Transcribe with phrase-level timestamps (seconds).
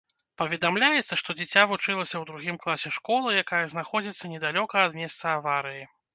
[0.41, 5.89] Паведамляецца, што дзіця вучылася ў другім класе школы, якая знаходзіцца недалёка ад месца аварыі.